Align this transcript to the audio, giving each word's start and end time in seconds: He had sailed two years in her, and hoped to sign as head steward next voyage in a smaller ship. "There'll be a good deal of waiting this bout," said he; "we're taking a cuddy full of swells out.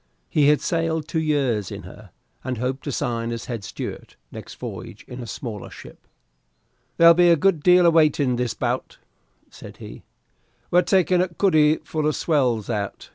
He 0.29 0.47
had 0.47 0.61
sailed 0.61 1.07
two 1.07 1.19
years 1.19 1.71
in 1.71 1.83
her, 1.83 2.09
and 2.43 2.57
hoped 2.57 2.85
to 2.85 2.91
sign 2.91 3.31
as 3.31 3.45
head 3.45 3.63
steward 3.63 4.15
next 4.31 4.55
voyage 4.55 5.05
in 5.07 5.21
a 5.21 5.27
smaller 5.27 5.69
ship. 5.69 6.07
"There'll 6.97 7.13
be 7.13 7.29
a 7.29 7.35
good 7.35 7.61
deal 7.61 7.85
of 7.85 7.93
waiting 7.93 8.35
this 8.35 8.55
bout," 8.55 8.97
said 9.51 9.77
he; 9.77 10.01
"we're 10.71 10.81
taking 10.81 11.21
a 11.21 11.27
cuddy 11.27 11.77
full 11.83 12.07
of 12.07 12.15
swells 12.15 12.67
out. 12.67 13.09